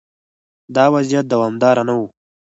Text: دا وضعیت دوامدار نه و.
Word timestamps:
دا 0.75 0.85
وضعیت 0.93 1.25
دوامدار 1.33 1.77
نه 1.87 1.93
و. 1.99 2.01